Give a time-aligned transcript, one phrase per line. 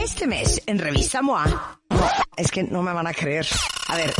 [0.00, 1.80] Este mes en Revista MOA,
[2.36, 3.46] es que no me van a creer.
[3.88, 4.12] A ver,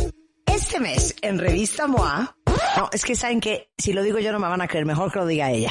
[0.46, 2.36] este mes en Revista MOA,
[2.76, 5.12] no, es que saben que si lo digo yo no me van a creer, mejor
[5.12, 5.70] que lo diga ella.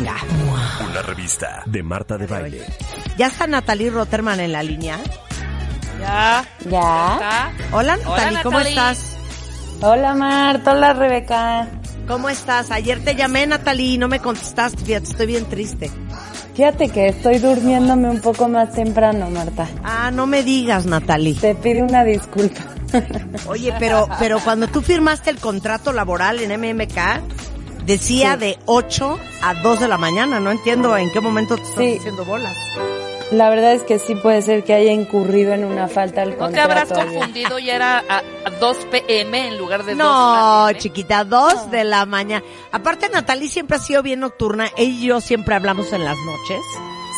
[0.01, 2.65] Una revista de Marta de Baile.
[3.17, 4.99] ¿Ya está Natalie Rotterman en la línea?
[5.99, 6.43] Ya.
[6.67, 7.51] Ya.
[7.71, 8.69] Hola Natalie, ¿cómo Natalie.
[8.69, 9.17] estás?
[9.81, 11.67] Hola Marta, hola Rebeca.
[12.07, 12.71] ¿Cómo estás?
[12.71, 15.91] Ayer te llamé Natalie y no me contestaste, fíjate, estoy bien triste.
[16.55, 19.67] Fíjate que estoy durmiéndome un poco más temprano, Marta.
[19.83, 21.35] Ah, no me digas Natalie.
[21.35, 22.61] Te pido una disculpa.
[23.45, 26.97] Oye, pero, pero cuando tú firmaste el contrato laboral en MMK,
[27.85, 28.39] decía Sí.
[28.39, 31.97] de 8 a 2 de la mañana, no entiendo en qué momento te estás Sí.
[31.99, 32.55] haciendo bolas.
[33.31, 36.35] La verdad es que sí puede ser que haya incurrido en una falta del ¿No
[36.35, 36.69] te contrato.
[36.71, 40.77] habrás confundido y era a, a 2 pm en lugar de 2 No, AM?
[40.77, 42.43] chiquita, 2 de la mañana.
[42.73, 44.67] Aparte, Natalie siempre ha sido bien nocturna.
[44.75, 46.59] Ella y yo siempre hablamos en las noches.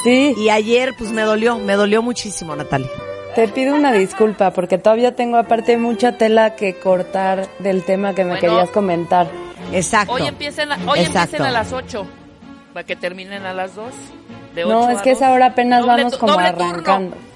[0.03, 2.89] Sí, Y ayer, pues me dolió, me dolió muchísimo, Natalie.
[3.33, 8.23] te pido una disculpa porque todavía tengo aparte mucha tela que cortar del tema que
[8.23, 8.42] me Bueno.
[8.42, 9.31] querías comentar.
[9.74, 10.14] Exacto.
[10.14, 11.20] Hoy empiecen, a, hoy Exacto.
[11.36, 12.06] empiecen a las 8
[12.73, 13.94] para que terminen a las 2.
[14.56, 15.17] De No, 8 es que 2.
[15.17, 17.16] esa hora apenas Doble vamos como doble arrancando.
[17.16, 17.34] Turno.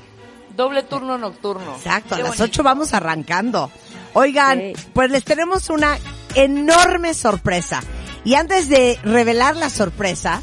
[0.56, 1.76] Doble turno nocturno.
[1.76, 2.44] Exacto, a las bonito.
[2.46, 3.70] 8 vamos arrancando.
[4.14, 4.74] Oigan, Sí.
[4.94, 5.98] pues les tenemos una
[6.36, 7.82] enorme sorpresa.
[8.24, 10.42] Y antes de revelar la sorpresa,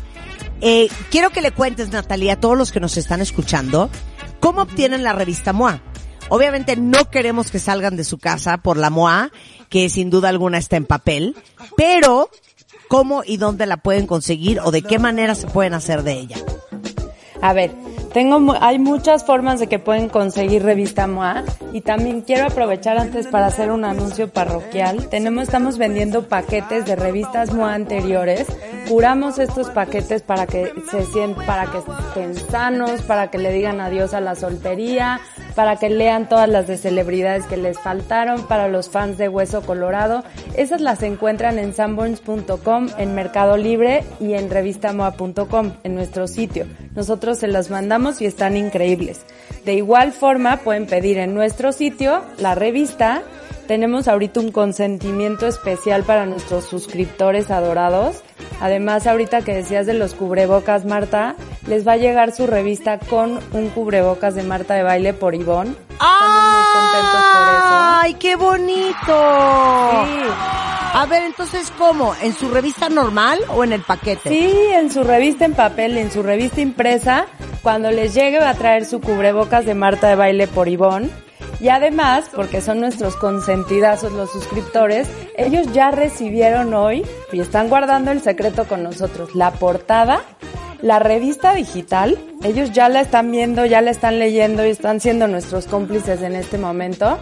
[0.60, 3.90] eh, quiero que le cuentes, Natalia, a todos los que nos están escuchando,
[4.40, 5.80] cómo obtienen la revista MOA.
[6.28, 9.30] Obviamente no queremos que salgan de su casa por la MOA,
[9.68, 11.36] que sin duda alguna está en papel,
[11.76, 12.30] pero
[12.88, 16.36] cómo y dónde la pueden conseguir o de qué manera se pueden hacer de ella.
[17.42, 17.72] A ver,
[18.14, 21.42] tengo, hay muchas formas de que pueden conseguir revista MOA
[21.72, 25.08] y también quiero aprovechar antes para hacer un anuncio parroquial.
[25.08, 28.46] Tenemos, estamos vendiendo paquetes de revistas MOA anteriores.
[28.88, 33.80] Curamos estos paquetes para que se sientan, para que estén sanos, para que le digan
[33.80, 35.20] adiós a la soltería,
[35.56, 39.62] para que lean todas las de celebridades que les faltaron, para los fans de Hueso
[39.62, 40.22] Colorado.
[40.56, 46.66] Esas las encuentran en sanborns.com, en Mercado Libre y en revistamoa.com, en nuestro sitio.
[46.94, 49.20] Nosotros se las mandamos y están increíbles.
[49.64, 53.22] De igual forma, pueden pedir en nuestro sitio la revista.
[53.66, 58.22] Tenemos ahorita un consentimiento especial para nuestros suscriptores adorados.
[58.60, 61.34] Además, ahorita que decías de los cubrebocas, Marta,
[61.66, 65.74] les va a llegar su revista con un cubrebocas de Marta de baile por Ivonne.
[65.90, 67.74] Estamos muy contentos por eso.
[68.02, 69.14] ¡Ay, qué bonito!
[70.96, 72.14] A ver, entonces, ¿cómo?
[72.22, 74.28] ¿En su revista normal o en el paquete?
[74.28, 77.26] Sí, en su revista en papel, en su revista impresa,
[77.62, 81.10] cuando les llegue va a traer su cubrebocas de Marta de Baile por Ivonne.
[81.58, 88.12] Y además, porque son nuestros consentidazos los suscriptores, ellos ya recibieron hoy y están guardando
[88.12, 89.34] el secreto con nosotros.
[89.34, 90.20] La portada,
[90.80, 95.26] la revista digital, ellos ya la están viendo, ya la están leyendo y están siendo
[95.26, 97.18] nuestros cómplices en este momento.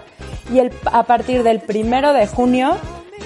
[0.53, 2.77] Y a partir del primero de junio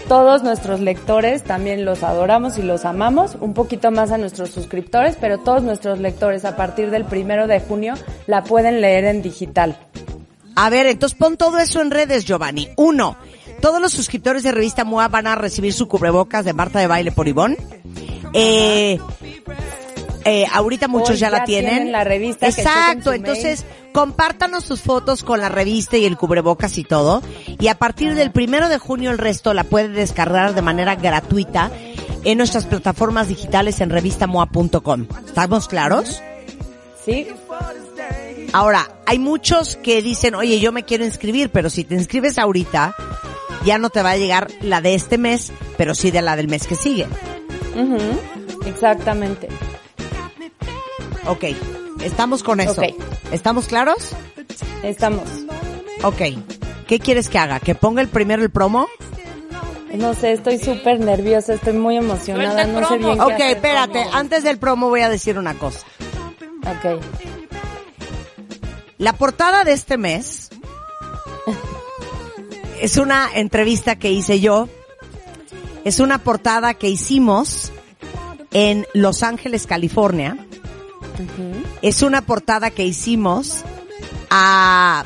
[0.08, 5.16] todos nuestros lectores también los adoramos y los amamos, un poquito más a nuestros suscriptores,
[5.20, 7.94] pero todos nuestros lectores a partir del primero de junio
[8.26, 9.76] la pueden leer en digital.
[10.54, 12.68] A ver, entonces pon todo eso en redes, Giovanni.
[12.76, 13.16] Uno,
[13.60, 17.12] todos los suscriptores de Revista MOA van a recibir su cubrebocas de Marta de Baile
[17.12, 17.56] por Ivonne.
[18.32, 18.98] Eh,
[20.24, 21.70] eh, ahorita muchos Hoy ya, la ya tienen.
[21.70, 23.64] tienen la revista, Exacto, entonces
[23.96, 27.22] compártanos sus fotos con la revista y el cubrebocas y todo.
[27.58, 31.70] Y a partir del primero de junio el resto la puede descargar de manera gratuita
[32.22, 35.06] en nuestras plataformas digitales en revistamoa.com.
[35.24, 36.20] ¿Estamos claros?
[37.06, 37.26] ¿Sí?
[38.52, 42.94] Ahora, hay muchos que dicen, oye, yo me quiero inscribir, pero si te inscribes ahorita,
[43.64, 46.48] ya no te va a llegar la de este mes, pero sí de la del
[46.48, 47.06] mes que sigue.
[47.74, 49.48] Ujú, Exactamente.
[51.24, 51.44] Ok,
[52.06, 52.82] estamos con eso.
[53.32, 54.10] ¿Estamos claros?
[54.82, 55.24] Estamos.
[56.02, 56.22] Ok.
[56.86, 57.60] ¿Qué quieres que haga?
[57.60, 58.86] ¿Que ponga el primero el promo?
[59.94, 62.98] No sé, estoy súper nerviosa, estoy muy emocionada, no sé promo.
[62.98, 64.02] bien qué Ok, hacer, espérate.
[64.04, 64.14] cómo.
[64.14, 65.80] Antes del promo voy a decir una cosa.
[66.62, 67.02] Ok.
[68.98, 70.50] La portada de este mes
[72.80, 74.68] es una entrevista que hice yo.
[75.84, 77.72] Es una portada que hicimos
[78.52, 80.45] en Los Ángeles, California.
[81.82, 83.64] Es una portada que hicimos
[84.30, 85.04] a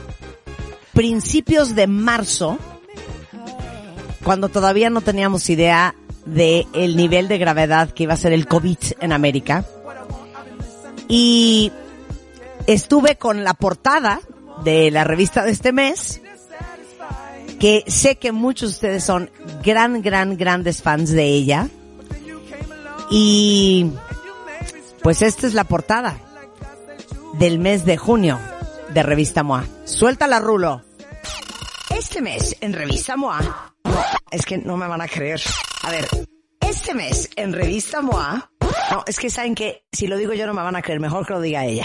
[0.93, 2.59] principios de marzo,
[4.25, 5.95] cuando todavía no teníamos idea
[6.27, 9.65] de el nivel de gravedad que iba a ser el COVID en América.
[11.09, 11.73] Y
[12.67, 14.21] estuve con la portada
[14.65, 16.21] de la revista de este mes,
[17.59, 19.31] que sé que muchos de ustedes son
[19.63, 21.69] gran, gran, grandes fans de ella.
[23.11, 23.91] Y
[25.03, 26.17] pues esta es la portada
[27.35, 28.39] del mes de junio
[28.93, 29.65] de Revista MOA.
[29.85, 30.83] Suéltala, Rulo.
[31.97, 33.75] Este mes en Revista MOA.
[34.31, 35.41] Es que no me van a creer.
[35.83, 36.07] A ver,
[36.61, 38.51] este mes en Revista MOA.
[38.91, 41.01] No, es que saben que si lo digo yo no me van a creer.
[41.01, 41.85] Mejor que lo diga ella.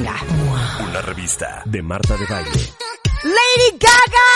[0.00, 2.50] Una revista de Marta de Baile.
[3.22, 4.30] Lady Gaga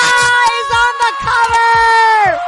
[0.52, 2.38] is on the cover.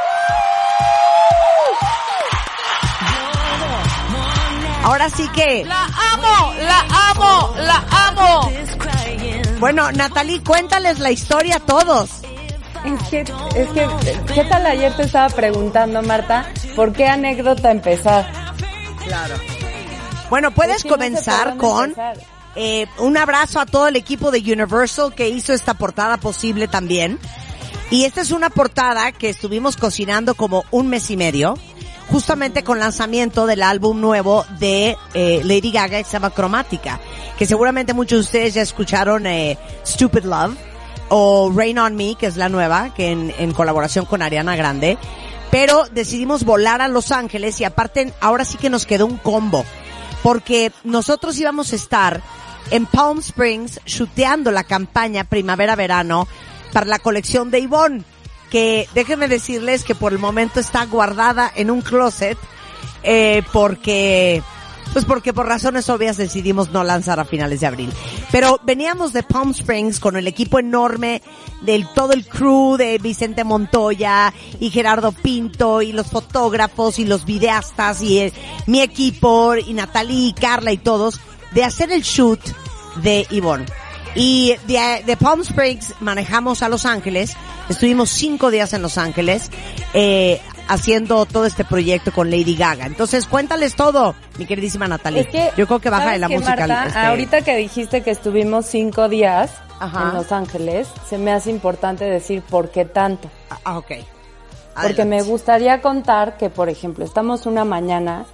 [4.83, 6.79] Ahora sí que, La amo, la
[7.09, 8.51] amo, la amo.
[9.59, 12.21] bueno, Natalie, cuéntales la historia a todos.
[12.85, 13.87] Es que, es que,
[14.35, 16.45] ¿qué tal ayer te estaba preguntando, Marta?
[16.75, 18.29] ¿Por qué anécdota empezar?
[20.29, 22.36] Bueno, puedes Es que no sé por comenzar con empezar.
[22.55, 27.19] Eh, un abrazo a todo el equipo de Universal que hizo esta portada posible también.
[27.89, 31.57] Y esta es una portada que estuvimos cocinando como un mes y medio,
[32.09, 36.99] justamente con lanzamiento del álbum nuevo de eh, Lady Gaga, que se Cromática,
[37.37, 40.57] que seguramente muchos de ustedes ya escucharon eh, Stupid Love
[41.09, 44.97] o Rain on Me, que es la nueva, que en, en colaboración con Ariana Grande.
[45.49, 49.63] Pero decidimos volar a Los Ángeles y aparte ahora sí que nos quedó un combo,
[50.27, 52.21] porque nosotros íbamos a estar
[52.71, 56.27] en Palm Springs shooteando la campaña primavera-verano
[56.73, 58.03] para la colección de Yvonne,
[58.51, 62.37] que déjenme decirles que por el momento está guardada en un closet,
[63.03, 64.43] eh, porque,
[64.93, 67.93] pues porque por razones obvias decidimos no lanzar a finales de abril.
[68.31, 71.21] Pero veníamos de Palm Springs con el equipo enorme
[71.61, 77.25] del todo el crew de Vicente Montoya y Gerardo Pinto y los fotógrafos y los
[77.25, 78.33] videastas y eh,
[78.65, 81.19] mi equipo y Natalie y Carla y todos
[81.53, 82.39] de hacer el shoot
[83.01, 83.65] de Yvonne.
[84.19, 87.35] Y de, de Palm Springs manejamos a Los Ángeles.
[87.69, 89.51] Estuvimos cinco días en Los Ángeles
[89.93, 92.87] eh, haciendo todo este proyecto con Lady Gaga.
[92.87, 95.21] Entonces, cuéntales todo, mi queridísima Natalie.
[95.21, 96.55] Es que, Yo creo que baja de ¿sabes la qué, música.
[96.67, 96.85] Marta?
[96.87, 100.09] este, Ahorita que dijiste que estuvimos cinco días Ajá.
[100.09, 103.29] en Los Ángeles, se me hace importante decir por qué tanto.
[103.63, 103.91] Ah, ok.
[104.81, 108.25] Porque me gustaría contar que, por ejemplo, estamos una mañana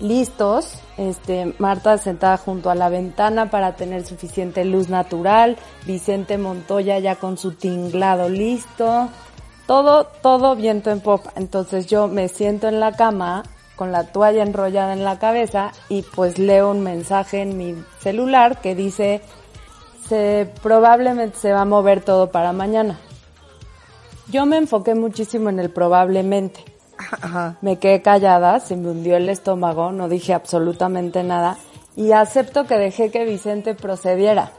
[0.00, 6.98] listos, este, Marta sentada junto a la ventana para tener suficiente luz natural, Vicente Montoya
[6.98, 9.08] ya con su tinglado listo,
[9.66, 11.32] todo, todo viento en popa.
[11.36, 13.44] Entonces yo me siento en la cama
[13.76, 18.60] con la toalla enrollada en la cabeza y pues leo un mensaje en mi celular
[18.60, 19.22] que dice
[20.06, 22.98] se probablemente se va a mover todo para mañana.
[24.28, 26.69] Yo me enfoqué muchísimo en el probablemente.
[27.60, 31.56] Me quedé callada, se me hundió el estómago, no dije absolutamente nada
[31.96, 34.52] y acepto que dejé que Vicente procediera.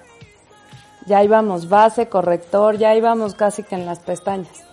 [1.06, 4.64] Ya íbamos base, corrector, ya íbamos casi que en las pestañas.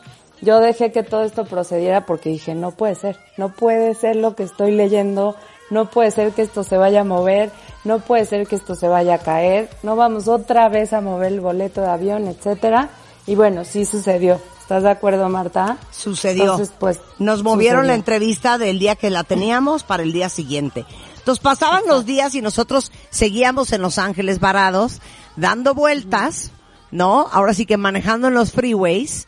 [0.41, 4.37] Yo dejé que todo esto procediera porque dije, no puede ser, no puede ser lo
[4.37, 5.35] que estoy leyendo,
[5.71, 7.51] no puede ser que esto se vaya a mover,
[7.85, 11.33] no puede ser que esto se vaya a caer, no vamos otra vez a mover
[11.33, 12.91] el boleto de avión, etcétera.
[13.27, 14.41] Y bueno, sí sucedió.
[14.69, 15.79] ¿Estás de acuerdo, Marta?
[15.91, 16.43] Sucedió.
[16.43, 17.89] Entonces, pues, Nos movieron sucedió.
[17.93, 20.85] la entrevista del día que la teníamos para el día siguiente.
[21.17, 25.01] Entonces pasaban los días y nosotros seguíamos en Los Ángeles varados,
[25.37, 26.51] dando vueltas,
[26.91, 27.29] ¿no?
[27.33, 29.27] Ahora sí que manejando en los freeways.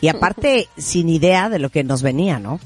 [0.00, 2.60] Y aparte, sin idea de lo que nos venía, ¿no?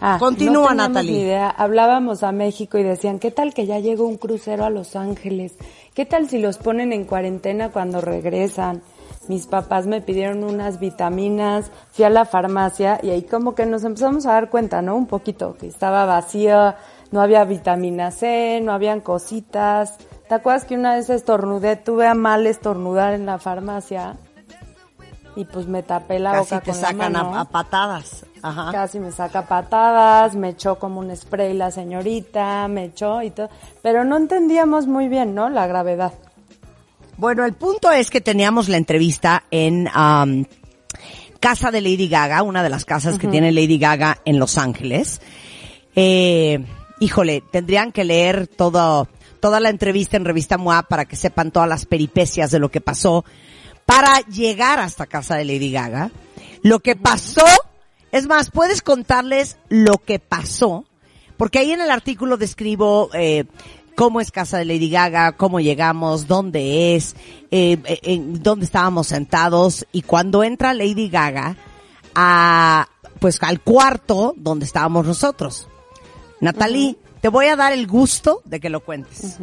[0.00, 1.20] Ah, Continúa, no Natalie.
[1.20, 1.50] idea.
[1.50, 5.52] Hablábamos a México y decían, ¿qué tal que ya llegó un crucero a Los Ángeles?
[5.92, 8.82] ¿Qué tal si los ponen en cuarentena cuando regresan?
[9.30, 13.84] Mis papás me pidieron unas vitaminas, fui a la farmacia y ahí como que nos
[13.84, 14.96] empezamos a dar cuenta, ¿no?
[14.96, 16.78] Un poquito, que estaba vacía,
[17.12, 19.98] no había vitamina C, no habían cositas.
[20.28, 24.16] ¿Te acuerdas que una vez estornudé, tuve a mal estornudar en la farmacia?
[25.36, 27.38] Y pues me tapé la Casi boca te con sacan la a, mano.
[27.38, 28.26] a patadas.
[28.42, 28.72] Ajá.
[28.72, 33.48] Casi me saca patadas, me echó como un spray la señorita, me echó y todo.
[33.80, 35.48] Pero no entendíamos muy bien, ¿no?
[35.50, 36.14] La gravedad.
[37.20, 40.46] Bueno, el punto es que teníamos la entrevista en am,
[41.38, 45.20] casa de Lady Gaga, una de las casas que tiene Lady Gaga en Los Ángeles.
[45.94, 46.64] Eh,
[46.98, 49.06] híjole, tendrían que leer todo,
[49.38, 52.80] toda la entrevista en Revista MOA para que sepan todas las peripecias de lo que
[52.80, 53.26] pasó
[53.84, 56.10] para llegar hasta casa de Lady Gaga.
[56.62, 57.44] Lo que pasó,
[58.12, 60.86] es más, puedes contarles lo que pasó,
[61.36, 63.44] porque ahí en el artículo describo eh,
[64.00, 67.14] cómo es casa de Lady Gaga, cómo llegamos, dónde es,
[67.50, 71.58] eh, eh, en dónde estábamos sentados y cuando entra Lady Gaga
[72.14, 72.88] a,
[73.18, 75.68] pues al cuarto donde estábamos nosotros.
[76.40, 79.36] Natalie, te voy a dar el gusto de que lo cuentes.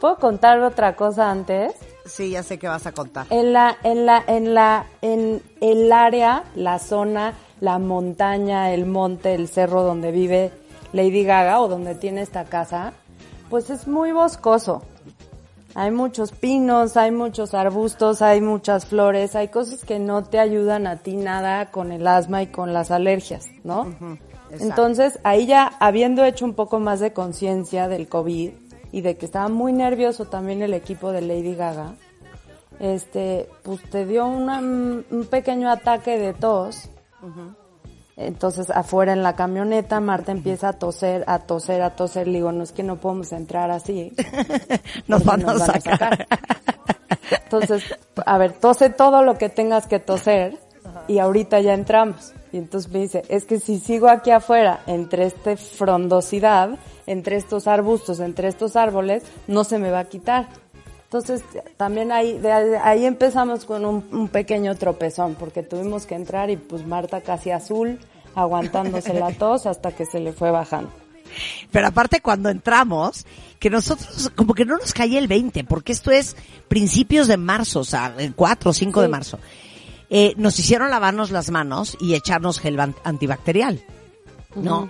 [0.00, 1.72] ¿Puedo contar otra cosa antes?
[2.06, 3.28] Sí, ya sé que vas a contar.
[3.30, 9.36] En la, en la, en la, en el área, la zona, la montaña, el monte,
[9.36, 10.50] el cerro donde vive
[10.92, 12.92] Lady Gaga o donde tiene esta casa,
[13.54, 14.82] pues es muy boscoso.
[15.76, 20.88] Hay muchos pinos, hay muchos arbustos, hay muchas flores, hay cosas que no te ayudan
[20.88, 23.84] a ti nada con el asma y con las alergias, ¿no?
[24.64, 28.50] Entonces, ahí ya habiendo hecho un poco más de conciencia del COVID
[28.90, 31.94] y de que estaba muy nervioso también el equipo de Lady Gaga,
[32.80, 36.88] este, pues te dio una- un pequeño ataque de tos.
[38.16, 42.28] Entonces, afuera en la camioneta, Marta empieza a toser, a toser, a toser.
[42.28, 44.12] Le digo, no es que no podemos entrar así.
[45.08, 46.26] Nos porque van a sacar.
[47.44, 47.82] Entonces,
[48.24, 50.58] a ver, tose todo lo que tengas que toser
[51.08, 52.32] y ahorita ya entramos.
[52.52, 57.66] Y entonces me dice, es que si sigo aquí afuera, entre esta frondosidad, entre estos
[57.66, 60.48] arbustos, entre estos árboles, no se me va a quitar.
[61.14, 61.44] Entonces,
[61.76, 66.56] también ahí, de ahí empezamos con un, un pequeño tropezón, porque tuvimos que entrar y
[66.56, 68.00] pues Marta casi azul,
[68.34, 70.90] aguantándose la tos hasta que se le fue bajando.
[71.70, 73.26] Pero aparte cuando entramos,
[73.60, 76.34] que nosotros como que no nos caía el 20, porque esto es
[76.66, 79.38] principios de marzo, o sea, el 4 o 5 de marzo.
[80.10, 83.84] Eh, nos hicieron lavarnos las manos y echarnos gel antibacterial,
[84.56, 84.88] ¿no?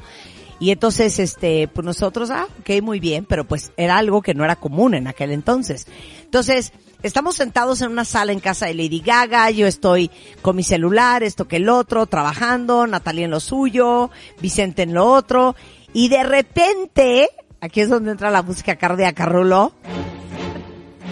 [0.65, 4.47] Y entonces, este, pues nosotros, ah, ok, muy bien, pero pues era algo que no
[4.47, 5.87] era común en aquel entonces.
[6.23, 10.63] Entonces, estamos sentados en una sala en casa de Lady Gaga, yo estoy con mi
[10.63, 15.55] celular, esto que el otro, trabajando, Natalia en lo suyo, Vicente en lo otro,
[15.93, 17.29] y de repente,
[17.61, 19.75] aquí es donde entra la música cardíaca, Rulo.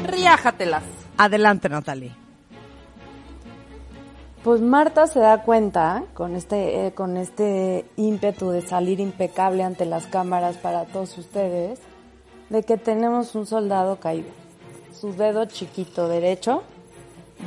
[0.07, 0.85] Riájatelas.
[1.19, 2.22] Adelante, Natalie.
[4.45, 9.87] Pues Marta se da cuenta con este eh, con este ímpetu de salir impecable ante
[9.87, 11.79] las cámaras para todos ustedes
[12.51, 14.31] de que tenemos un soldado caído.
[14.93, 16.65] Su dedo chiquito derecho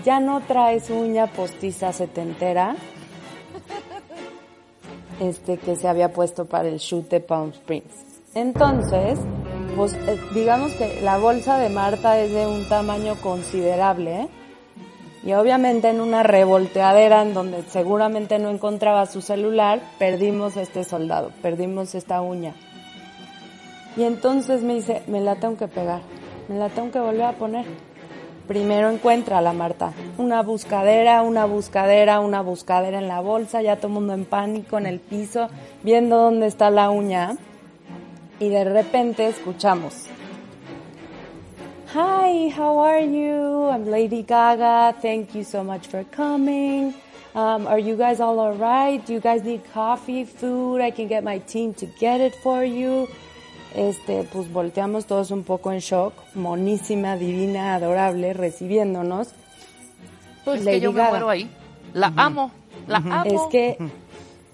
[0.06, 2.78] ya no trae su uña postiza setentera
[5.20, 7.94] este que se había puesto para el shoot de Palm Springs.
[8.34, 9.20] Entonces,
[9.75, 14.30] pues eh, digamos que la bolsa de Marta es de un tamaño considerable, ¿eh?
[15.25, 20.84] Y obviamente en una revolteadera en donde seguramente no encontraba su celular, perdimos a este
[20.84, 22.53] soldado, perdimos esta uña.
[23.98, 26.01] Y entonces me dice, me la tengo que pegar,
[26.48, 27.65] me la tengo que volver a poner.
[28.48, 33.77] Primero encuentra a la Marta, una buscadera, una buscadera, una buscadera en la bolsa, ya
[33.77, 35.48] todo el mundo en pánico en el piso,
[35.82, 37.36] viendo dónde está la uña.
[38.39, 40.05] Y de repente escuchamos,
[41.96, 43.70] Hi, how are you?
[43.72, 44.98] I'm Lady Gaga.
[45.02, 46.94] Thank you so much for coming.
[47.34, 49.00] Um, are you guys all alright?
[49.06, 50.82] Do you guys need coffee, food?
[50.82, 53.08] I can get my team to get it for you.
[53.74, 56.12] Este, pues volteamos todos un poco en shock.
[56.36, 59.30] Monísima, divina, adorable, recibiéndonos.
[60.44, 61.12] Pues es Lady que yo me Gaga.
[61.12, 61.50] muero ahí.
[61.94, 62.52] La amo.
[62.88, 63.24] La amo.
[63.24, 63.78] Es que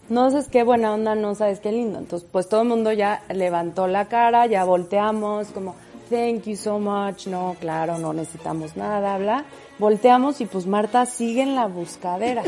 [0.10, 1.98] no sabes qué buena onda, no sabes qué lindo.
[1.98, 5.74] Entonces, pues todo el mundo ya levantó la cara, ya volteamos, como,
[6.12, 9.46] thank you so much, no, claro, no necesitamos nada, bla.
[9.80, 12.44] Volteamos y pues Marta sigue en la buscadera.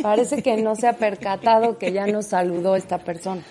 [0.00, 3.42] Parece que no se ha percatado que ya nos saludó esta persona.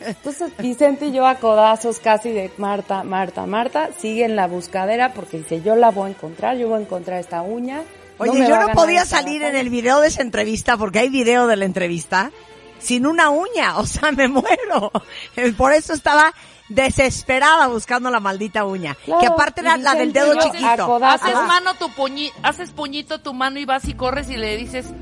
[0.00, 5.12] Entonces Vicente y yo a codazos casi de Marta, Marta, Marta, sigue en la buscadera
[5.12, 7.82] porque dice, yo la voy a encontrar, yo voy a encontrar esta uña.
[8.18, 9.60] Oye, yo no podía salir en batalla".
[9.60, 12.30] el video de esa entrevista, porque hay video de la entrevista,
[12.78, 14.92] sin una uña, o sea, me muero.
[15.56, 16.32] Por eso estaba
[16.68, 18.96] desesperada buscando la maldita uña.
[19.04, 20.96] Claro, que aparte era la del dedo chiquito.
[21.04, 21.46] Haces Ajá.
[21.46, 24.92] mano tu puñi, haces puñito tu mano y vas y corres y le dices,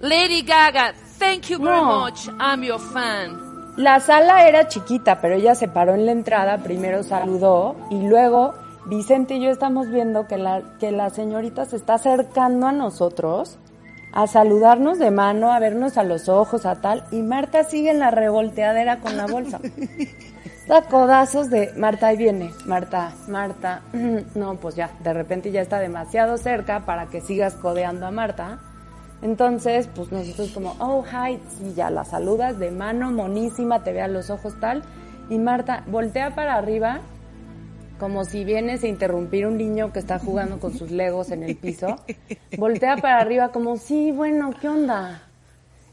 [0.00, 2.00] Lady Gaga, thank you very No.
[2.00, 3.74] much, I'm your fan.
[3.76, 8.54] La sala era chiquita, pero ella se paró en la entrada, primero saludó y luego
[8.86, 13.58] Vicente y yo estamos viendo que la, que la señorita se está acercando a nosotros
[14.12, 17.98] a saludarnos de mano, a vernos a los ojos, a tal, y Marta sigue en
[17.98, 19.58] la revolteadera con la bolsa.
[20.66, 23.82] Da codazos de Marta, ahí viene, Marta, Marta.
[24.34, 28.60] No, pues ya, de repente ya está demasiado cerca para que sigas codeando a Marta.
[29.20, 34.00] Entonces, pues nosotros como, oh, hi, sí, ya la saludas de mano, monísima, te ve
[34.00, 34.82] a los ojos tal.
[35.28, 37.00] Y Marta voltea para arriba,
[37.98, 41.56] como si vienes a interrumpir un niño que está jugando con sus legos en el
[41.56, 41.96] piso.
[42.58, 45.23] Voltea para arriba como, sí, bueno, ¿qué onda?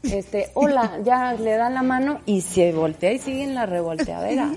[0.02, 4.50] Este, hola, ya le da la mano y se voltea y sigue en la revolteadera.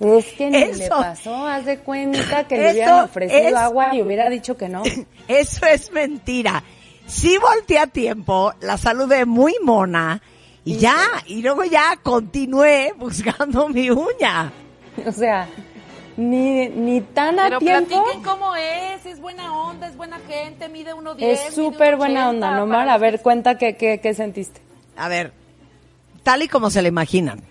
[0.00, 3.94] Es que ni le Eso- pasó, haz de cuenta que le hubieran ofrecido es- agua
[3.94, 4.82] y hubiera dicho que no.
[5.28, 6.62] Eso es mentira.
[7.06, 10.22] Sí volteé a tiempo, la saludé muy mona
[10.64, 10.96] y ya,
[11.26, 14.52] y luego ya continué buscando mi uña.
[15.04, 15.48] O sea,
[16.16, 17.88] ni, ni tan a Pero tiempo.
[17.88, 21.16] platiquen cómo es, es buena onda, es buena gente, mide 1.10.
[21.22, 22.88] Es súper buena onda, Nomar.
[22.88, 24.60] A ver, cuenta qué, qué, qué sentiste.
[24.96, 25.32] A ver,
[26.22, 27.42] tal y como se le imaginan.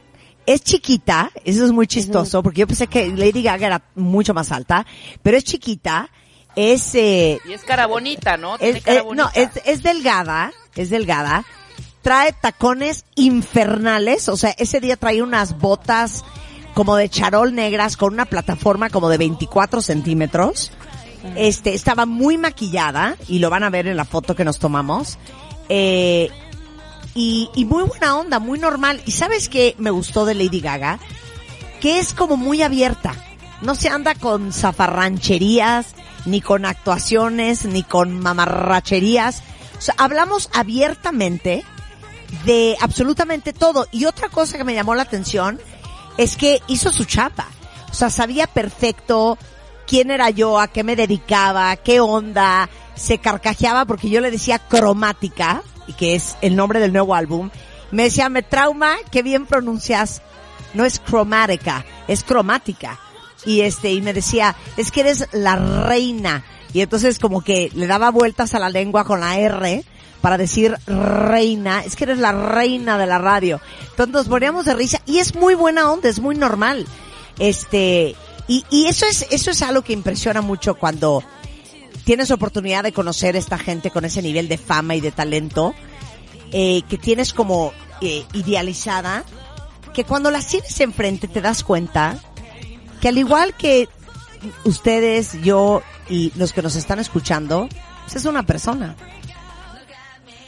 [0.45, 4.51] Es chiquita, eso es muy chistoso, porque yo pensé que Lady Gaga era mucho más
[4.51, 4.85] alta,
[5.21, 6.09] pero es chiquita,
[6.55, 8.57] es, eh, Y es cara bonita, ¿no?
[8.57, 9.23] Tiene es, cara eh, bonita.
[9.23, 11.45] no, es, es delgada, es delgada,
[12.01, 16.25] trae tacones infernales, o sea, ese día traía unas botas
[16.73, 20.71] como de charol negras con una plataforma como de 24 centímetros.
[21.35, 25.17] Este, estaba muy maquillada y lo van a ver en la foto que nos tomamos.
[25.69, 26.29] Eh,
[27.15, 29.01] y, y muy buena onda, muy normal.
[29.05, 30.99] ¿Y sabes qué me gustó de Lady Gaga?
[31.79, 33.15] Que es como muy abierta.
[33.61, 39.43] No se anda con zafarrancherías, ni con actuaciones, ni con mamarracherías.
[39.77, 41.63] O sea, hablamos abiertamente
[42.45, 43.87] de absolutamente todo.
[43.91, 45.59] Y otra cosa que me llamó la atención
[46.17, 47.47] es que hizo su chapa.
[47.91, 49.37] O sea, sabía perfecto
[49.87, 52.69] quién era yo, a qué me dedicaba, qué onda.
[52.95, 57.49] Se carcajeaba porque yo le decía cromática, y que es el nombre del nuevo álbum.
[57.91, 60.21] Me decía, me trauma, qué bien pronuncias.
[60.73, 62.99] No es cromática, es cromática.
[63.45, 66.43] Y este, y me decía, es que eres la reina.
[66.73, 69.83] Y entonces como que le daba vueltas a la lengua con la R
[70.23, 73.59] para decir reina, es que eres la reina de la radio.
[73.89, 76.87] Entonces nos poníamos de risa y es muy buena onda, es muy normal.
[77.39, 78.15] Este,
[78.47, 81.21] y, y eso es, eso es algo que impresiona mucho cuando
[82.05, 85.75] tienes oportunidad de conocer esta gente con ese nivel de fama y de talento,
[86.53, 89.25] eh, que tienes como eh, idealizada,
[89.93, 92.17] que cuando las tienes enfrente te das cuenta
[93.01, 93.89] que al igual que
[94.63, 97.67] ustedes, yo y los que nos están escuchando,
[98.05, 98.95] pues es una persona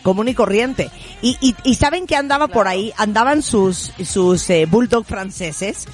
[0.06, 0.92] común y corriente.
[1.24, 5.88] Y, y, y saben que andaba por ahí, andaban sus, sus eh, bulldog franceses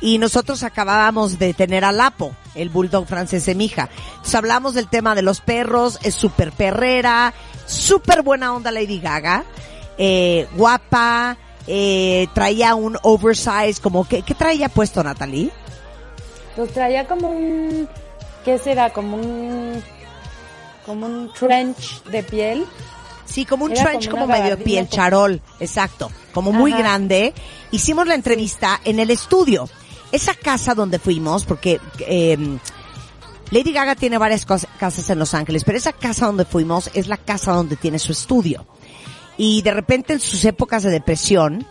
[0.00, 3.88] y nosotros acabábamos de tener a Lapo, el bulldog francés de mi hija.
[4.10, 7.34] Entonces hablamos del tema de los perros, es súper perrera,
[7.66, 9.44] súper buena onda Lady Gaga,
[9.98, 15.50] eh, guapa, eh, traía un oversize, como, ¿qué, qué traía puesto Natalie?
[16.54, 17.88] Pues traía como un,
[18.44, 18.90] ¿qué será?
[18.90, 19.82] Como un,
[20.86, 22.64] como un trench de piel.
[23.28, 26.80] Sí, como un Era trench, como medio piel como- charol, exacto, como muy Ajá.
[26.80, 27.34] grande.
[27.70, 29.68] Hicimos la entrevista en el estudio.
[30.12, 32.38] Esa casa donde fuimos, porque eh,
[33.50, 37.18] Lady Gaga tiene varias casas en Los Ángeles, pero esa casa donde fuimos es la
[37.18, 38.66] casa donde tiene su estudio.
[39.36, 41.66] Y de repente en sus épocas de depresión,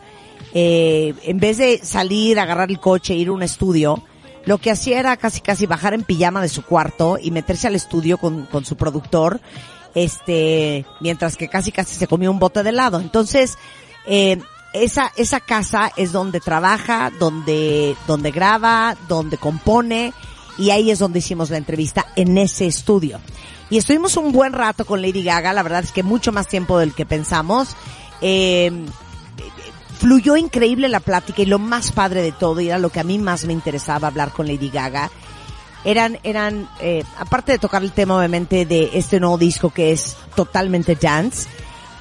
[0.54, 4.04] eh, en vez de salir, agarrar el coche, ir a un estudio,
[4.46, 7.76] lo que hacía era casi casi bajar en pijama de su cuarto y meterse al
[7.76, 9.42] estudio con, con su productor,
[9.98, 13.00] este, mientras que casi casi se comió un bote de helado.
[13.00, 13.58] Entonces,
[14.06, 14.40] eh,
[14.74, 20.14] esa, esa casa es donde trabaja, donde, donde graba, donde compone,
[20.60, 23.20] y ahí es donde hicimos la entrevista en ese estudio.
[23.72, 26.78] Y estuvimos un buen rato con Lady Gaga, la verdad es que mucho más tiempo
[26.78, 27.70] del que pensamos.
[28.22, 28.72] Eh,
[29.98, 33.18] fluyó increíble la plática y lo más padre de todo, era lo que a mí
[33.18, 35.10] más me interesaba hablar con Lady Gaga,
[35.88, 40.18] eran, eran, eh, aparte de tocar el tema obviamente de este nuevo disco que es
[40.36, 41.48] totalmente dance,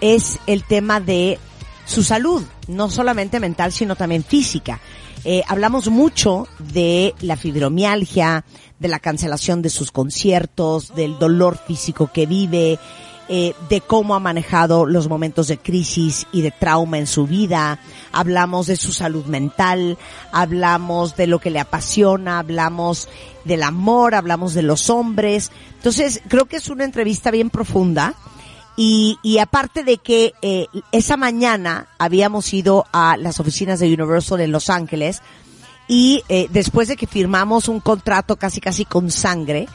[0.01, 1.39] es el tema de
[1.85, 4.81] su salud, no solamente mental, sino también física.
[5.25, 8.45] Eh, hablamos mucho de la fibromialgia,
[8.81, 12.81] de la cancelación de sus conciertos, del dolor físico que vive,
[13.29, 17.79] eh, de cómo ha manejado los momentos de crisis y de trauma en su vida,
[18.13, 19.99] hablamos de su salud mental,
[20.33, 23.09] hablamos de lo que le apasiona, hablamos
[23.45, 25.51] del amor, hablamos de los hombres.
[25.77, 28.15] Entonces, creo que es una entrevista bien profunda.
[28.79, 34.43] Y, y aparte de que eh, esa mañana habíamos ido a las oficinas de Universal
[34.43, 35.23] en Los Ángeles
[35.89, 39.69] y eh, después de que firmamos un contrato casi casi con sangre,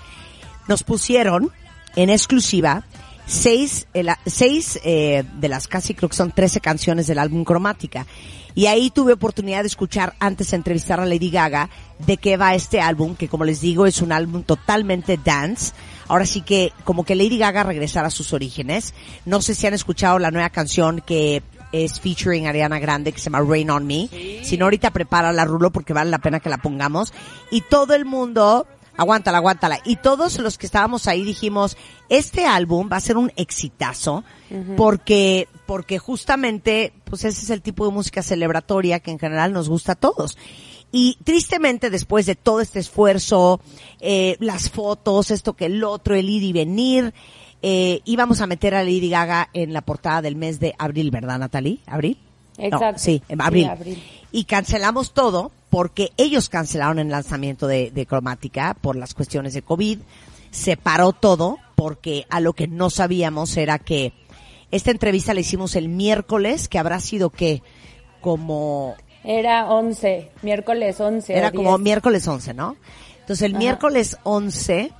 [0.67, 1.51] nos pusieron
[1.95, 2.83] en exclusiva
[3.25, 8.05] seis, la- seis eh, de las casi creo que son 13 canciones del álbum Cromática.
[8.53, 12.53] Y ahí tuve oportunidad de escuchar antes de entrevistar a Lady Gaga de qué va
[12.53, 15.71] este álbum, que como les digo es un álbum totalmente dance.
[16.09, 18.93] Ahora sí que como que Lady Gaga regresara a sus orígenes.
[19.25, 23.29] No sé si han escuchado la nueva canción que es featuring Ariana Grande que se
[23.29, 24.09] llama Rain on Me.
[24.43, 27.13] Si no ahorita prepara la rulo porque vale la pena que la pongamos.
[27.51, 29.79] Y todo el mundo aguántala, aguántala.
[29.85, 31.77] Y todos los que estábamos ahí dijimos,
[32.09, 34.23] este álbum va a ser un exitazo
[34.77, 39.69] porque, porque justamente, pues ese es el tipo de música celebratoria que en general nos
[39.69, 40.37] gusta a todos.
[40.91, 43.61] Y tristemente después de todo este esfuerzo,
[44.01, 47.13] eh, las fotos, esto que el otro, el ir y venir,
[47.61, 51.39] eh, íbamos a meter a Lady Gaga en la portada del mes de abril, ¿verdad,
[51.39, 51.79] Natalie?
[51.85, 52.17] ¿Abril?
[52.57, 52.99] No, Exacto.
[52.99, 53.65] sí, en Sí, abril.
[53.69, 54.03] abril.
[54.33, 59.63] Y cancelamos todo porque ellos cancelaron el lanzamiento de, de Cromática por las cuestiones de
[59.63, 59.97] COVID.
[60.51, 64.13] Se paró todo porque a lo que no sabíamos era que
[64.69, 67.63] esta entrevista la hicimos el miércoles, que habrá sido que
[68.19, 71.33] como Era 11, miércoles 11.
[71.35, 71.79] era como 10.
[71.79, 72.75] miércoles 11, ¿no?
[73.21, 73.59] Entonces el Ajá.
[73.59, 74.91] miércoles 11,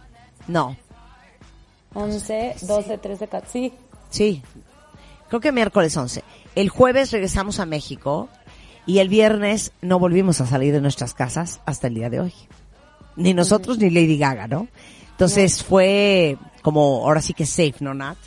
[0.47, 0.77] no,
[1.93, 3.51] 11, 12, 13, 14.
[3.51, 3.73] Sí,
[4.09, 4.41] Sí,
[5.29, 6.23] creo que miércoles 11.
[6.55, 8.27] El jueves regresamos a México
[8.91, 12.33] y el viernes no volvimos a salir de nuestras casas hasta el día de hoy.
[13.15, 14.67] Ni nosotros ni Lady Gaga, ¿no?
[15.11, 18.17] Entonces fue como, ahora sí que safe, ¿no, Nat?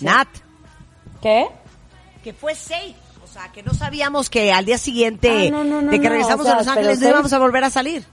[0.00, 0.28] Nat,
[1.20, 1.46] ¿Qué?
[2.22, 2.94] que fue safe.
[3.24, 6.04] O sea, que no sabíamos que al día siguiente Ah, no, no, no, de que
[6.04, 8.04] no, regresamos o sea, a Los Ángeles no safe- íbamos a volver a salir.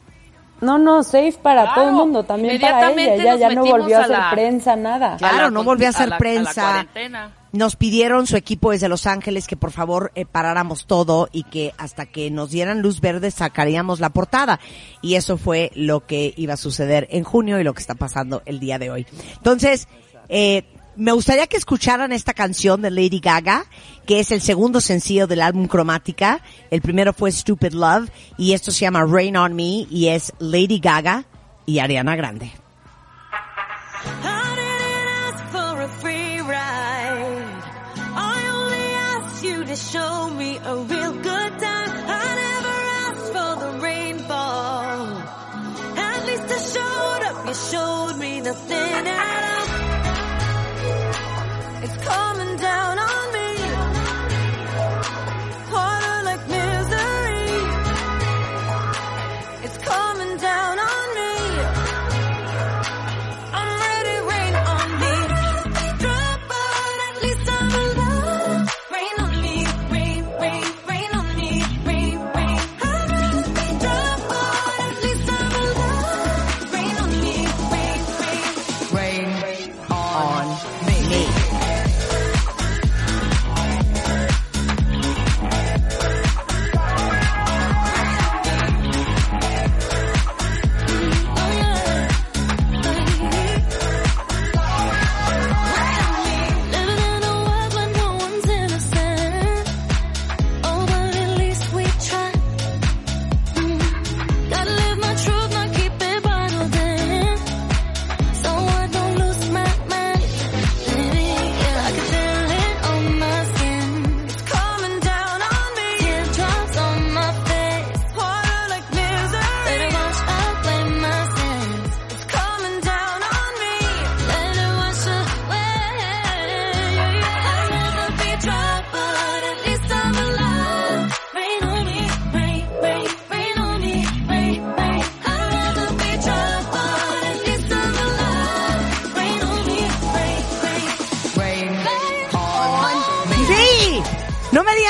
[0.62, 2.92] No, no, safe para Claro, todo el mundo, también para ella.
[2.92, 5.18] inmediatamente Ella ya no volvió a hacer la- prensa, nada.
[5.18, 6.62] Claro, A la no volvió a hacer a la- a la prensa.
[6.62, 7.32] cuarentena.
[7.56, 11.74] Nos pidieron su equipo desde Los Ángeles que por favor eh, paráramos todo y que
[11.78, 14.60] hasta que nos dieran luz verde sacaríamos la portada.
[15.02, 18.42] Y eso fue lo que iba a suceder en junio y lo que está pasando
[18.46, 19.08] el día de hoy.
[19.38, 19.88] Entonces,
[20.28, 20.66] eh,
[20.98, 23.66] me gustaría que escucharan esta canción de Lady Gaga,
[24.06, 26.42] que es el segundo sencillo del álbum Cromática.
[26.72, 30.80] El primero fue Stupid Love y esto se llama Rain on Me y es Lady
[30.80, 31.24] Gaga
[31.66, 32.52] y Ariana Grande.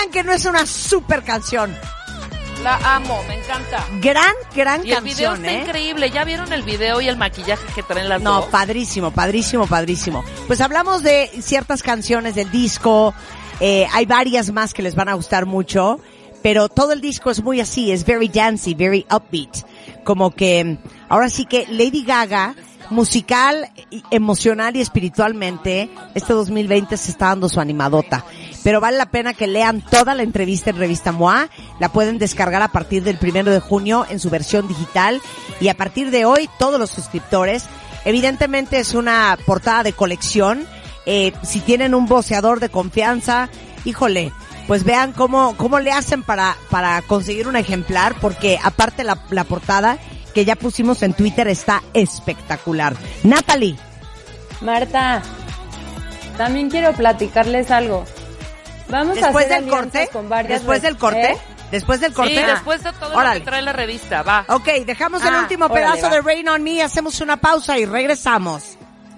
[0.05, 1.73] Digan que no es una super canción.
[2.63, 3.85] La amo, me encanta.
[4.01, 5.61] Gran, gran Y el video canción, está ¿eh?
[5.67, 6.09] increíble.
[6.09, 8.45] ¿Ya vieron el video y el maquillaje que traen las No, dos?
[8.45, 10.23] padrísimo, padrísimo, padrísimo.
[10.47, 13.13] Pues hablamos de ciertas canciones del disco,
[13.59, 15.99] eh, hay varias más que les van a gustar mucho,
[16.41, 19.65] pero todo el disco es muy así, es very dancey, very upbeat.
[20.03, 20.77] Como que,
[21.09, 22.55] ahora sí que Lady Gaga
[22.89, 23.69] musical,
[24.11, 28.23] emocional y espiritualmente, este 2020 se está dando su animadota.
[28.65, 31.49] Pero vale la pena que lean toda la entrevista en Revista MOA.
[31.79, 35.21] La pueden descargar a partir del primero de junio en su versión digital.
[35.61, 37.65] Y a partir de hoy, todos los suscriptores.
[38.05, 40.65] Evidentemente es una portada de colección.
[41.05, 43.49] Eh, si tienen un voceador de confianza,
[43.85, 44.33] híjole,
[44.65, 49.43] pues vean cómo, cómo le hacen para, para conseguir un ejemplar, porque aparte la, la
[49.43, 49.99] portada
[50.33, 52.95] que ya pusimos en Twitter está espectacular.
[53.23, 53.75] Natalie,
[54.61, 55.21] Marta,
[56.35, 58.05] también quiero platicarles algo.
[58.95, 61.37] Vamos a después hacer del corte, con varias después del corte, ¿eh?
[61.71, 62.35] después del corte.
[62.35, 64.45] Sí, después de todo lo que trae la revista, va.
[64.47, 66.09] Ok, dejamos el Ah, último órale, pedazo va.
[66.15, 68.77] de Rain on Me, hacemos una pausa y regresamos.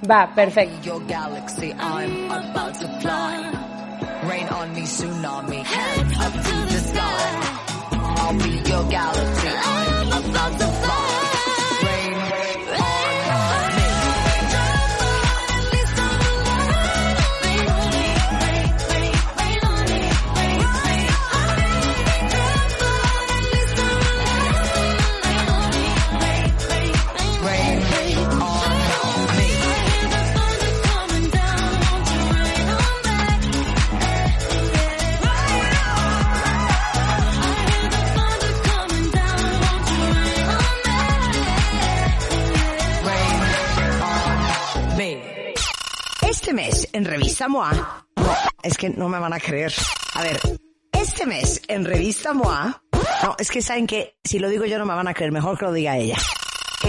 [0.10, 0.82] Va, perfecto.
[0.84, 3.52] your galaxy, I'm about to fly.
[4.30, 7.02] Rain on me, tsunami, head up to the sky.
[7.92, 11.17] I'll be your galaxy, I'm about to fly.
[46.48, 48.06] Este mes en Revista MOA,
[48.64, 49.74] es que no me van a creer.
[50.14, 50.40] A ver,
[50.94, 52.84] este mes en Revista MOA,
[53.24, 55.58] no, es que saben que si lo digo yo no me van a creer, mejor
[55.58, 56.16] que lo diga ella.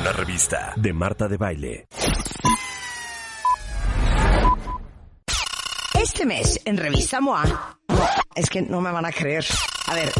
[0.00, 1.86] Una revista de Marta de Baile.
[6.00, 7.78] Este mes en Revista MOA,
[8.34, 9.44] es que no me van a creer.
[9.88, 10.12] A ver,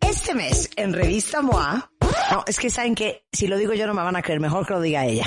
[0.00, 1.90] este mes en Revista MOA,
[2.30, 4.66] no, es que saben que si lo digo yo no me van a creer, mejor
[4.66, 5.26] que lo diga ella.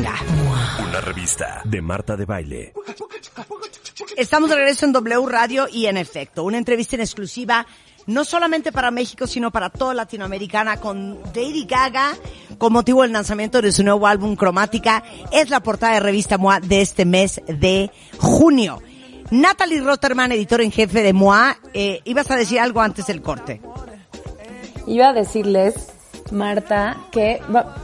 [0.01, 2.73] Una revista de Marta de Baile.
[4.17, 7.67] Estamos de regreso en W Radio y en efecto, una entrevista en exclusiva,
[8.07, 12.15] no solamente para México, sino para toda Latinoamericana con Lady Gaga,
[12.57, 15.03] con motivo del lanzamiento de su nuevo álbum Cromática.
[15.31, 18.81] Es la portada de revista MOA de este mes de junio.
[19.29, 23.61] Natalie Rotterman, editora en jefe de MOA, eh, ibas a decir algo antes del corte.
[24.87, 25.91] Iba a decirles,
[26.31, 27.41] Marta, que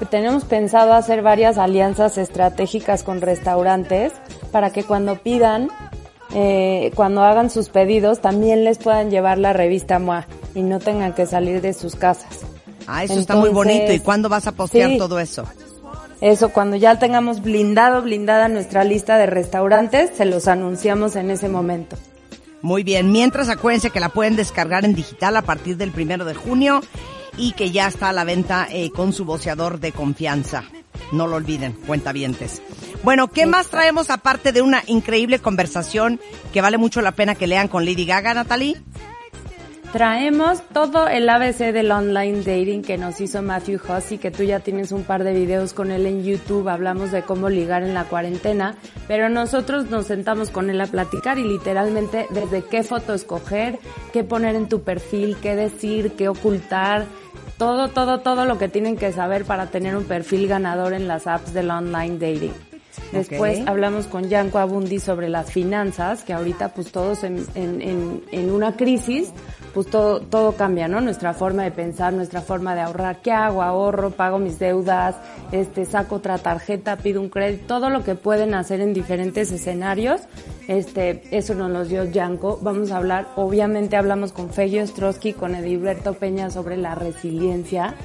[0.10, 4.14] tenemos pensado hacer varias alianzas estratégicas con restaurantes
[4.52, 5.70] para que cuando pidan,
[6.34, 11.14] eh, cuando hagan sus pedidos, también les puedan llevar la revista MOA y no tengan
[11.14, 12.40] que salir de sus casas.
[12.88, 13.92] Ah, eso está muy bonito.
[13.92, 14.98] ¿Y cuándo vas a postear sí.
[14.98, 15.46] todo eso?
[16.22, 21.48] Eso, cuando ya tengamos blindado, blindada nuestra lista de restaurantes, se los anunciamos en ese
[21.48, 21.96] momento.
[22.62, 26.34] Muy bien, mientras acuérdense que la pueden descargar en digital a partir del primero de
[26.34, 26.82] junio
[27.38, 30.64] y que ya está a la venta eh, con su voceador de confianza.
[31.12, 32.62] No lo olviden, cuentavientes.
[33.04, 36.20] Bueno, ¿qué más traemos aparte de una increíble conversación
[36.52, 38.82] que vale mucho la pena que lean con Lady Gaga, Natalie?
[39.92, 44.60] Traemos todo el ABC del online dating que nos hizo Matthew Hussey, que tú ya
[44.60, 48.04] tienes un par de videos con él en YouTube, hablamos de cómo ligar en la
[48.04, 48.76] cuarentena,
[49.08, 53.80] pero nosotros nos sentamos con él a platicar y literalmente desde qué foto escoger,
[54.12, 57.06] qué poner en tu perfil, qué decir, qué ocultar,
[57.58, 61.28] todo, todo, todo lo que tienen que saber para tener un perfil ganador en las
[61.28, 62.67] apps del online dating.
[63.12, 68.24] Después hablamos con Yanko Abundi sobre las finanzas, que ahorita pues todos en, en, en,
[68.32, 69.32] en una crisis,
[69.74, 71.02] pues todo, todo cambia, ¿no?
[71.02, 73.22] Nuestra forma de pensar, nuestra forma de ahorrar.
[73.22, 73.62] ¿Qué hago?
[73.62, 75.16] Ahorro, pago mis deudas,
[75.52, 80.22] este, saco otra tarjeta, pido un crédito, todo lo que pueden hacer en diferentes escenarios.
[80.68, 82.60] Este, eso nos lo dio Yanko.
[82.62, 87.96] Vamos a hablar, obviamente hablamos con Feyo Ostrowski, con Edilberto Peña sobre la resiliencia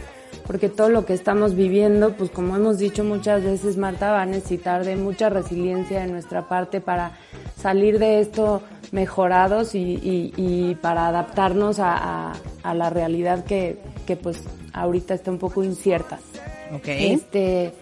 [0.47, 4.27] porque todo lo que estamos viviendo, pues como hemos dicho muchas veces, Marta, va a
[4.27, 7.13] necesitar de mucha resiliencia de nuestra parte para
[7.57, 13.79] salir de esto mejorados y, y- y para adaptarnos a, a- a la realidad que,
[14.07, 14.41] que pues
[14.73, 16.19] ahorita está un poco incierta.
[16.75, 16.89] Ok.
[16.89, 17.73] Este,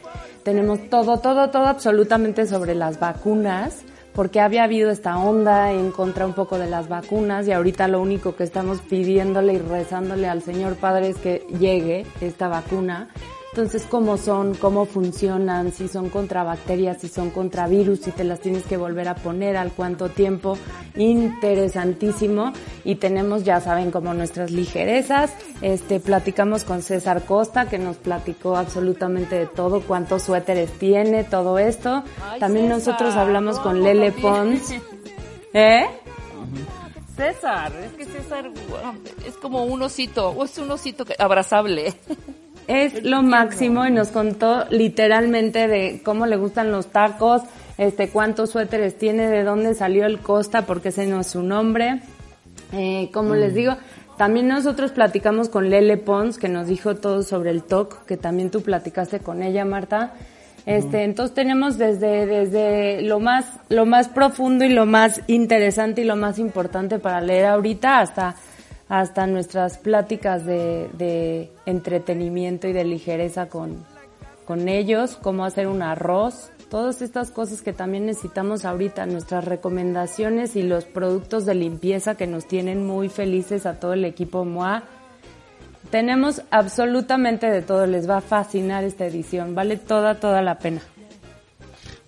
[0.43, 3.83] tenemos todo, todo, todo absolutamente sobre las vacunas,
[4.15, 8.01] porque había habido esta onda en contra un poco de las vacunas y ahorita lo
[8.01, 13.09] único que estamos pidiéndole y rezándole al Señor Padre es que llegue esta vacuna.
[13.53, 18.23] Entonces, cómo son, cómo funcionan, si son contra bacterias, si son contra virus, si te
[18.23, 20.57] las tienes que volver a poner, al cuánto tiempo,
[20.95, 22.53] interesantísimo.
[22.85, 25.33] Y tenemos, ya saben, como nuestras ligerezas.
[25.63, 31.59] Este, platicamos con César Costa, que nos platicó absolutamente de todo, cuántos suéteres tiene, todo
[31.59, 32.05] esto.
[32.23, 34.75] Ay, También César, nosotros hablamos con ¿cómo Lele Pons.
[35.53, 35.87] ¿Eh?
[37.17, 38.49] César, es que César
[39.27, 41.95] es como un osito, o es un osito abrazable.
[42.71, 47.43] Es lo máximo y nos contó literalmente de cómo le gustan los tacos,
[47.79, 52.01] este, cuántos suéteres tiene, de dónde salió el Costa, porque ese no es su nombre.
[52.73, 53.77] Eh, como les digo,
[54.17, 58.51] también nosotros platicamos con Lele Pons, que nos dijo todo sobre el TOC, que también
[58.53, 60.15] tú platicaste con ella, Marta.
[60.65, 66.05] Este, entonces tenemos desde, desde lo más, lo más profundo y lo más interesante y
[66.05, 68.37] lo más importante para leer ahorita hasta,
[68.91, 73.87] hasta nuestras pláticas de, de entretenimiento y de ligereza con,
[74.45, 80.57] con ellos, cómo hacer un arroz, todas estas cosas que también necesitamos ahorita, nuestras recomendaciones
[80.57, 84.83] y los productos de limpieza que nos tienen muy felices a todo el equipo MOA.
[85.93, 90.81] Tenemos absolutamente de todo, les va a fascinar esta edición, vale toda, toda la pena.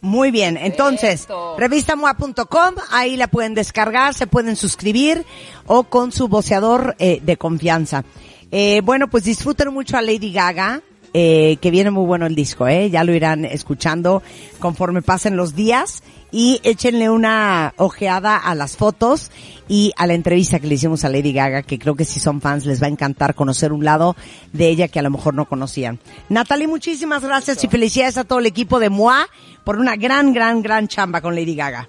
[0.03, 5.25] Muy bien, entonces, revistamoa.com, ahí la pueden descargar, se pueden suscribir
[5.67, 8.05] o con su voceador eh, de confianza.
[8.51, 10.83] Eh, bueno, pues disfruten mucho a Lady Gaga,
[11.15, 14.23] eh, que viene muy bueno el disco, eh, ya lo irán escuchando
[14.59, 19.31] conforme pasen los días y échenle una ojeada a las fotos
[19.69, 22.41] y a la entrevista que le hicimos a Lady Gaga, que creo que si son
[22.41, 24.17] fans les va a encantar conocer un lado
[24.55, 25.99] de ella que a lo mejor no conocían.
[26.31, 29.29] Natalie, muchísimas gracias y felicidades a todo el equipo de MOA
[29.65, 31.89] por una gran, gran, gran chamba con Lady Gaga.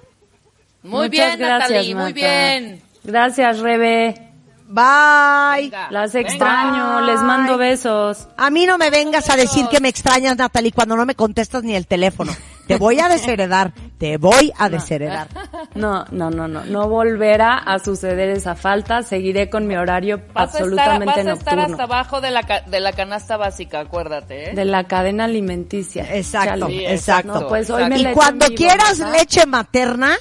[0.84, 2.82] Muy Muchas bien, gracias, Natalie, muy bien.
[3.04, 4.30] Gracias, Rebe.
[4.68, 5.64] Bye.
[5.64, 5.92] Venga.
[5.92, 6.30] Las Venga.
[6.30, 8.28] extraño, les mando besos.
[8.38, 11.64] A mí no me vengas a decir que me extrañas, Natalie, cuando no me contestas
[11.64, 12.36] ni el teléfono.
[12.68, 15.28] Te voy a desheredar, te voy a desheredar.
[15.76, 19.04] No, no, no, no, no volverá a suceder esa falta.
[19.04, 22.42] Seguiré con mi horario Vas a estar, absolutamente vas a estar hasta abajo de la,
[22.66, 24.54] de la canasta básica, acuérdate, ¿eh?
[24.54, 26.16] De la cadena alimenticia.
[26.16, 26.68] Exacto.
[26.68, 27.42] Sí, exacto.
[27.42, 30.16] No, pues hoy me y cuando quieras leche materna,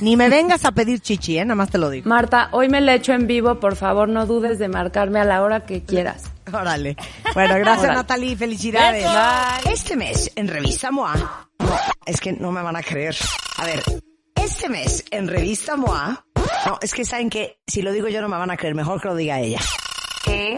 [0.00, 1.44] ni me vengas a pedir chichi, ¿eh?
[1.44, 2.08] Nada más te lo digo.
[2.08, 5.42] Marta, hoy me la echo en vivo, por favor, no dudes de marcarme a la
[5.42, 6.31] hora que quieras.
[6.52, 6.96] Órale.
[7.34, 7.94] Bueno, gracias Órale.
[7.94, 9.06] Natalie, felicidades.
[9.70, 13.16] Este mes en Revista MOA, no, es que no me van a creer.
[13.58, 13.82] A ver,
[14.34, 16.24] este mes en Revista MOA,
[16.66, 19.00] no, es que saben que si lo digo yo no me van a creer, mejor
[19.00, 19.60] que lo diga ella.